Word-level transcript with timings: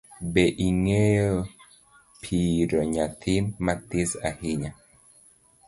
Be 0.33 0.43
ingeyo 0.67 1.31
piro 2.21 2.79
nyathii 2.93 3.41
mathis 3.65 4.11
ahinya? 4.29 4.71